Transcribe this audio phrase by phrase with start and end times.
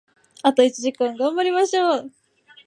[0.41, 2.11] あと一時間、頑張りましょう！